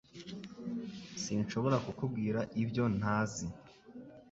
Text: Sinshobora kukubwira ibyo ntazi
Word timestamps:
Sinshobora 1.23 1.77
kukubwira 1.85 2.39
ibyo 2.61 2.85
ntazi 2.97 3.47